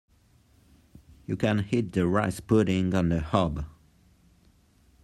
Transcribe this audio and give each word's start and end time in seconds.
You 1.27 1.37
can 1.37 1.59
heat 1.59 1.91
the 1.91 2.07
rice 2.07 2.39
pudding 2.39 2.95
on 2.95 3.09
the 3.09 3.21
hob 3.21 3.65